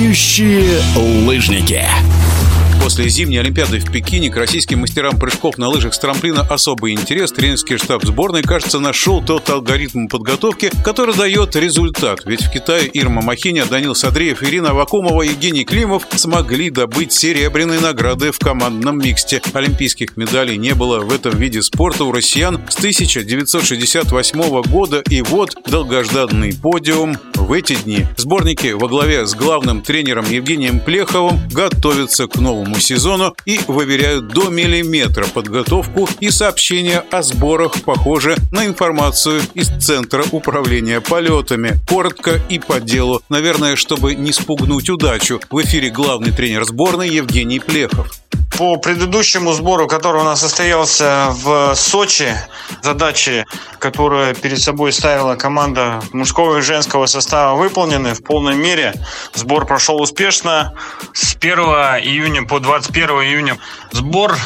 [0.00, 1.84] Летающие лыжники.
[2.90, 7.30] После зимней Олимпиады в Пекине к российским мастерам прыжков на лыжах с трамплина особый интерес.
[7.30, 12.22] Тренерский штаб сборной, кажется, нашел тот алгоритм подготовки, который дает результат.
[12.24, 18.32] Ведь в Китае Ирма Махиня, Данил Садреев, Ирина Вакумова Евгений Климов смогли добыть серебряные награды
[18.32, 19.40] в командном миксте.
[19.52, 25.04] Олимпийских медалей не было в этом виде спорта у россиян с 1968 года.
[25.08, 28.04] И вот долгожданный подиум в эти дни.
[28.16, 34.48] Сборники во главе с главным тренером Евгением Плеховым готовятся к новому сезону и выверяют до
[34.48, 41.78] миллиметра подготовку и сообщения о сборах, похоже на информацию из Центра управления полетами.
[41.88, 45.40] Коротко и по делу, наверное, чтобы не спугнуть удачу.
[45.50, 48.20] В эфире главный тренер сборной Евгений Плехов.
[48.60, 52.36] По предыдущему сбору, который у нас состоялся в Сочи,
[52.82, 53.46] задачи,
[53.78, 58.92] которые перед собой ставила команда мужского и женского состава, выполнены в полной мере.
[59.32, 60.74] Сбор прошел успешно.
[61.14, 63.56] С 1 июня по 21 июня
[63.92, 64.36] сбор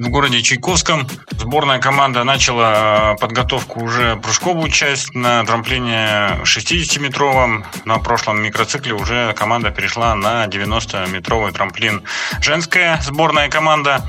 [0.00, 1.06] в городе Чайковском.
[1.36, 7.64] Сборная команда начала подготовку уже прыжковую часть на трамплине 60-метровом.
[7.84, 12.02] На прошлом микроцикле уже команда перешла на 90-метровый трамплин.
[12.40, 14.02] Женская сборная команда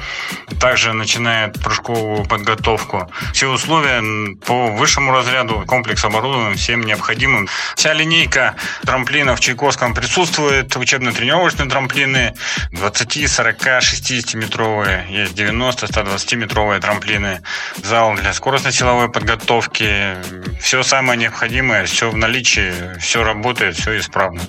[0.62, 3.12] также начинает прыжковую подготовку.
[3.34, 4.02] Все условия
[4.46, 7.50] по высшему разряду, комплекс оборудован всем необходимым.
[7.76, 12.34] Вся линейка трамплинов в Чайковском присутствует, учебно-тренировочные трамплины
[12.72, 17.42] 20, 40, 60-метровые, есть 90, 120-метровые трамплины,
[17.84, 20.16] зал для скоростно-силовой подготовки.
[20.60, 24.42] Все самое необходимое, все в наличии, все работает, все исправно.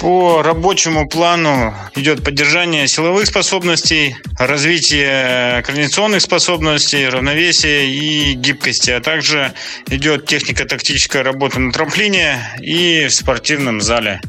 [0.00, 9.52] По рабочему плану идет поддержание силовых способностей, развитие координационных способностей, равновесия и гибкости, а также
[9.88, 14.20] идет технико-тактическая работа на трамплине и в спортивном зале.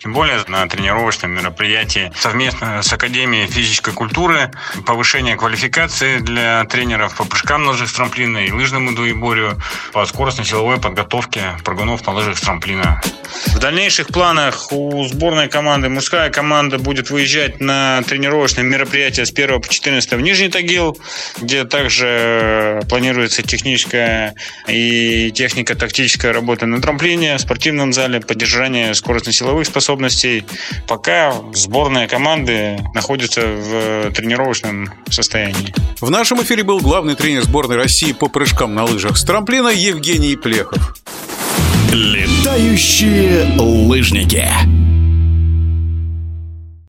[0.00, 4.50] Тем более на тренировочном мероприятии совместно с Академией физической культуры
[4.86, 9.60] повышение квалификации для тренеров по прыжкам на лыжах с трамплина и лыжному двоеборью
[9.92, 13.00] по скоростно-силовой подготовке прыгунов на лыжах с трамплина.
[13.46, 19.60] В дальнейших планах у сборной команды мужская команда будет выезжать на тренировочное мероприятие с 1
[19.60, 20.96] по 14 в Нижний Тагил,
[21.40, 24.34] где также планируется техническая
[24.68, 30.44] и технико-тактическая работа на трамплине, спортивном зале, поддержание скоростно-силовых способностей способностей,
[30.86, 35.74] пока сборная команды находится в тренировочном состоянии.
[36.00, 40.36] В нашем эфире был главный тренер сборной России по прыжкам на лыжах с трамплина Евгений
[40.36, 40.94] Плехов.
[41.90, 44.44] Летающие лыжники.